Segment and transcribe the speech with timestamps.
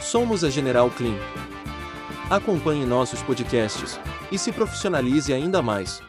[0.00, 1.16] Somos a General Clean.
[2.30, 3.98] Acompanhe nossos podcasts
[4.30, 6.00] e se profissionalize ainda mais.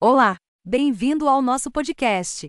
[0.00, 2.46] Olá, bem-vindo ao nosso podcast.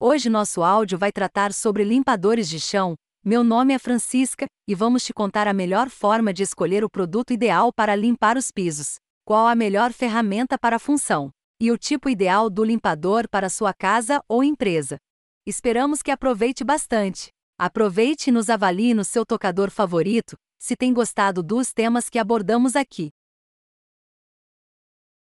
[0.00, 2.94] Hoje nosso áudio vai tratar sobre limpadores de chão.
[3.24, 7.32] Meu nome é Francisca e vamos te contar a melhor forma de escolher o produto
[7.32, 8.94] ideal para limpar os pisos.
[9.26, 11.30] Qual a melhor ferramenta para a função?
[11.60, 14.98] E o tipo ideal do limpador para sua casa ou empresa.
[15.44, 17.30] Esperamos que aproveite bastante.
[17.60, 22.76] Aproveite e nos avalie no seu tocador favorito, se tem gostado dos temas que abordamos
[22.76, 23.10] aqui.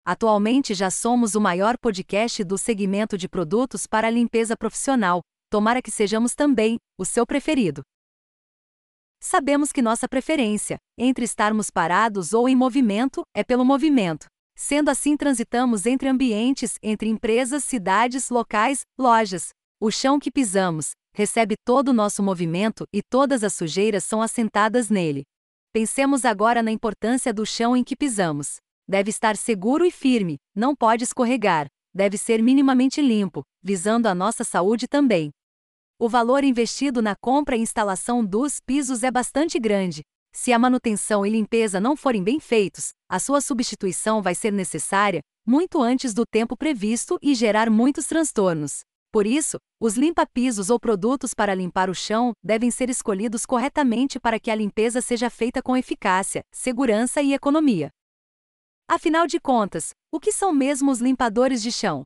[0.03, 5.91] Atualmente já somos o maior podcast do segmento de produtos para limpeza profissional, tomara que
[5.91, 7.83] sejamos também o seu preferido.
[9.21, 14.25] Sabemos que nossa preferência, entre estarmos parados ou em movimento, é pelo movimento.
[14.57, 19.51] Sendo assim, transitamos entre ambientes, entre empresas, cidades, locais, lojas.
[19.79, 24.89] O chão que pisamos, recebe todo o nosso movimento e todas as sujeiras são assentadas
[24.89, 25.25] nele.
[25.73, 28.57] Pensemos agora na importância do chão em que pisamos.
[28.89, 34.45] Deve estar seguro e firme, não pode escorregar, deve ser minimamente limpo, visando a nossa
[34.45, 35.31] saúde também.
[35.99, 40.03] O valor investido na compra e instalação dos pisos é bastante grande.
[40.35, 45.21] Se a manutenção e limpeza não forem bem feitos, a sua substituição vai ser necessária
[45.47, 48.81] muito antes do tempo previsto e gerar muitos transtornos.
[49.13, 54.41] Por isso, os limpa-pisos ou produtos para limpar o chão devem ser escolhidos corretamente para
[54.41, 57.91] que a limpeza seja feita com eficácia, segurança e economia.
[58.89, 62.05] Afinal de contas, o que são mesmo os limpadores de chão?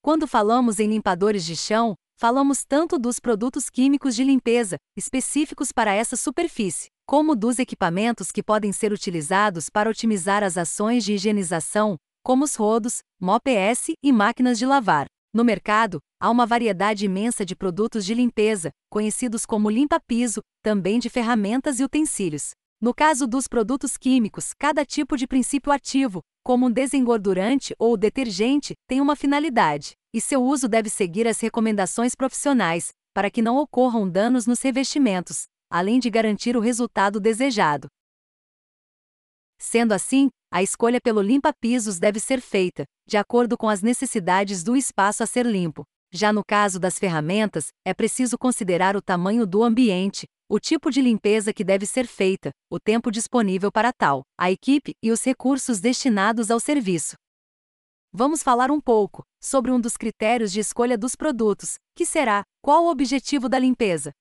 [0.00, 5.92] Quando falamos em limpadores de chão, falamos tanto dos produtos químicos de limpeza, específicos para
[5.92, 11.96] essa superfície, como dos equipamentos que podem ser utilizados para otimizar as ações de higienização,
[12.24, 15.11] como os rodos, MOPS e máquinas de lavar.
[15.34, 21.08] No mercado, há uma variedade imensa de produtos de limpeza, conhecidos como limpa-piso, também de
[21.08, 22.50] ferramentas e utensílios.
[22.78, 28.74] No caso dos produtos químicos, cada tipo de princípio ativo, como um desengordurante ou detergente,
[28.86, 34.06] tem uma finalidade, e seu uso deve seguir as recomendações profissionais, para que não ocorram
[34.06, 37.88] danos nos revestimentos, além de garantir o resultado desejado.
[39.58, 44.76] Sendo assim, a escolha pelo limpa-pisos deve ser feita, de acordo com as necessidades do
[44.76, 45.82] espaço a ser limpo.
[46.12, 51.00] Já no caso das ferramentas, é preciso considerar o tamanho do ambiente, o tipo de
[51.00, 55.80] limpeza que deve ser feita, o tempo disponível para tal, a equipe e os recursos
[55.80, 57.16] destinados ao serviço.
[58.12, 62.84] Vamos falar um pouco sobre um dos critérios de escolha dos produtos, que será qual
[62.84, 64.12] o objetivo da limpeza.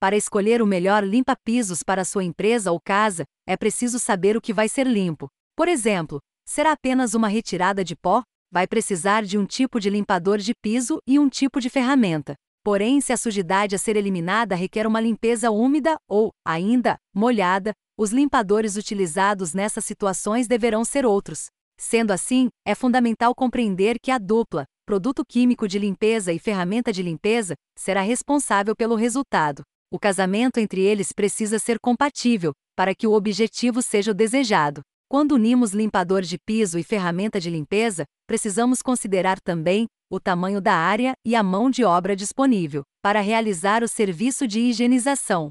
[0.00, 4.52] Para escolher o melhor limpa-pisos para sua empresa ou casa, é preciso saber o que
[4.52, 5.28] vai ser limpo.
[5.54, 8.22] Por exemplo, será apenas uma retirada de pó?
[8.50, 12.34] Vai precisar de um tipo de limpador de piso e um tipo de ferramenta.
[12.64, 18.12] Porém, se a sujidade a ser eliminada requer uma limpeza úmida ou, ainda, molhada, os
[18.12, 21.46] limpadores utilizados nessas situações deverão ser outros.
[21.78, 27.02] Sendo assim, é fundamental compreender que a dupla, produto químico de limpeza e ferramenta de
[27.02, 29.62] limpeza, será responsável pelo resultado.
[29.90, 34.82] O casamento entre eles precisa ser compatível, para que o objetivo seja o desejado.
[35.12, 40.72] Quando unimos limpador de piso e ferramenta de limpeza, precisamos considerar também o tamanho da
[40.72, 45.50] área e a mão de obra disponível para realizar o serviço de higienização.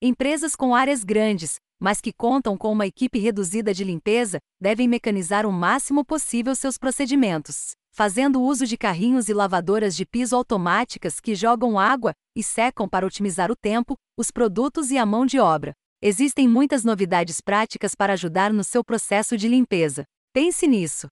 [0.00, 5.44] Empresas com áreas grandes, mas que contam com uma equipe reduzida de limpeza, devem mecanizar
[5.44, 11.34] o máximo possível seus procedimentos, fazendo uso de carrinhos e lavadoras de piso automáticas que
[11.34, 15.74] jogam água e secam para otimizar o tempo, os produtos e a mão de obra.
[16.06, 20.04] Existem muitas novidades práticas para ajudar no seu processo de limpeza.
[20.34, 21.08] Pense nisso.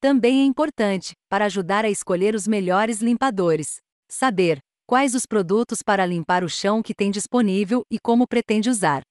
[0.00, 3.78] Também é importante, para ajudar a escolher os melhores limpadores,
[4.08, 9.02] saber quais os produtos para limpar o chão que tem disponível e como pretende usar.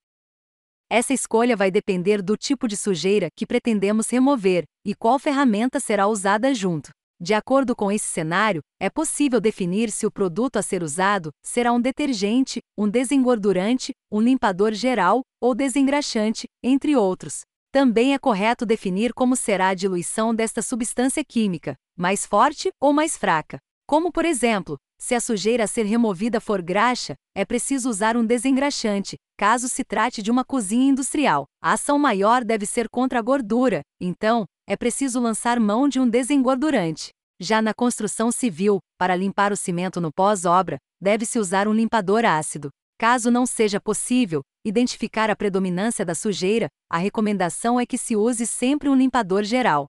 [0.88, 6.06] Essa escolha vai depender do tipo de sujeira que pretendemos remover e qual ferramenta será
[6.06, 6.88] usada junto.
[7.20, 11.72] De acordo com esse cenário, é possível definir se o produto a ser usado será
[11.72, 17.40] um detergente, um desengordurante, um limpador geral ou desengraxante, entre outros.
[17.72, 23.16] Também é correto definir como será a diluição desta substância química, mais forte ou mais
[23.16, 23.58] fraca.
[23.84, 28.24] Como, por exemplo, se a sujeira a ser removida for graxa, é preciso usar um
[28.24, 31.46] desengraxante, caso se trate de uma cozinha industrial.
[31.60, 36.06] A ação maior deve ser contra a gordura, então, é preciso lançar mão de um
[36.06, 37.08] desengordurante.
[37.40, 42.68] Já na construção civil, para limpar o cimento no pós-obra, deve-se usar um limpador ácido.
[42.98, 48.46] Caso não seja possível identificar a predominância da sujeira, a recomendação é que se use
[48.46, 49.86] sempre um limpador geral.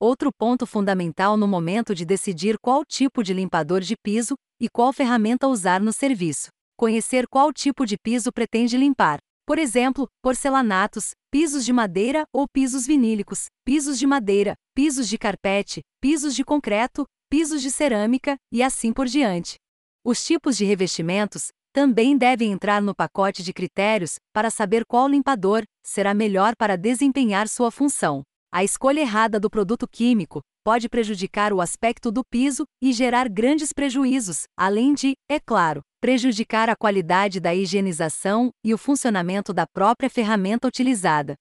[0.00, 4.90] Outro ponto fundamental no momento de decidir qual tipo de limpador de piso e qual
[4.90, 6.48] ferramenta usar no serviço.
[6.78, 9.18] Conhecer qual tipo de piso pretende limpar.
[9.44, 15.80] Por exemplo, porcelanatos, pisos de madeira ou pisos vinílicos, pisos de madeira, pisos de carpete,
[16.00, 19.56] pisos de concreto, pisos de cerâmica e assim por diante.
[20.04, 25.64] Os tipos de revestimentos também devem entrar no pacote de critérios para saber qual limpador
[25.82, 28.22] será melhor para desempenhar sua função.
[28.54, 33.72] A escolha errada do produto químico pode prejudicar o aspecto do piso e gerar grandes
[33.72, 40.10] prejuízos, além de, é claro, prejudicar a qualidade da higienização e o funcionamento da própria
[40.10, 41.34] ferramenta utilizada.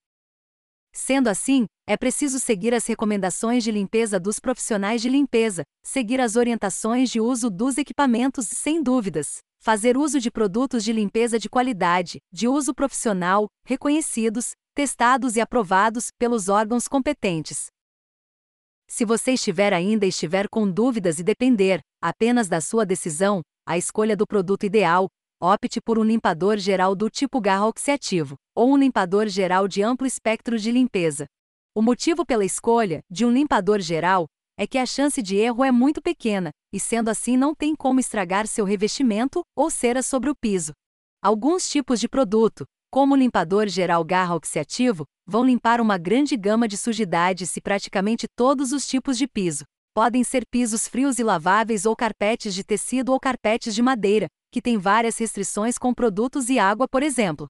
[0.94, 6.38] Sendo assim, é preciso seguir as recomendações de limpeza dos profissionais de limpeza, seguir as
[6.38, 12.20] orientações de uso dos equipamentos sem dúvidas, fazer uso de produtos de limpeza de qualidade,
[12.32, 17.68] de uso profissional, reconhecidos, testados e aprovados pelos órgãos competentes.
[18.88, 24.16] Se você estiver ainda estiver com dúvidas e depender apenas da sua decisão, a escolha
[24.18, 25.08] do produto ideal,
[25.42, 30.06] opte por um limpador geral do tipo garra oxiativo, ou um limpador geral de amplo
[30.06, 31.26] espectro de limpeza.
[31.74, 34.28] O motivo pela escolha de um limpador geral
[34.58, 38.00] é que a chance de erro é muito pequena, e sendo assim não tem como
[38.00, 40.74] estragar seu revestimento ou cera sobre o piso.
[41.24, 46.76] Alguns tipos de produto, como limpador geral garra oxiativo, vão limpar uma grande gama de
[46.76, 49.64] sujidades e praticamente todos os tipos de piso.
[49.94, 54.62] Podem ser pisos frios e laváveis ou carpetes de tecido ou carpetes de madeira, que
[54.62, 57.48] têm várias restrições com produtos e água, por exemplo.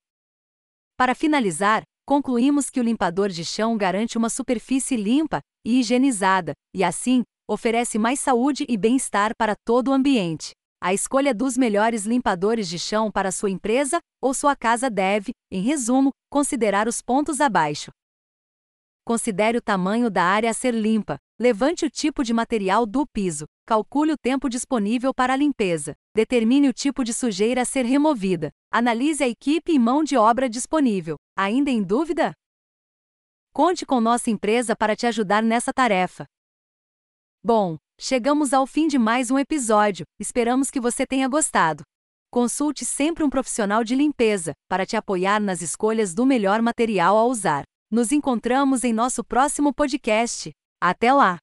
[0.96, 6.84] Para finalizar, concluímos que o limpador de chão garante uma superfície limpa e higienizada, e
[6.84, 10.52] assim, oferece mais saúde e bem-estar para todo o ambiente.
[10.84, 15.62] A escolha dos melhores limpadores de chão para sua empresa ou sua casa deve, em
[15.62, 17.92] resumo, considerar os pontos abaixo.
[19.06, 21.20] Considere o tamanho da área a ser limpa.
[21.40, 23.46] Levante o tipo de material do piso.
[23.68, 25.94] Calcule o tempo disponível para a limpeza.
[26.16, 28.50] Determine o tipo de sujeira a ser removida.
[28.72, 31.16] Analise a equipe e mão de obra disponível.
[31.38, 32.34] Ainda em dúvida?
[33.54, 36.26] Conte com nossa empresa para te ajudar nessa tarefa.
[37.44, 41.84] Bom, Chegamos ao fim de mais um episódio, esperamos que você tenha gostado.
[42.32, 47.24] Consulte sempre um profissional de limpeza para te apoiar nas escolhas do melhor material a
[47.26, 47.62] usar.
[47.92, 50.52] Nos encontramos em nosso próximo podcast.
[50.82, 51.38] Até lá!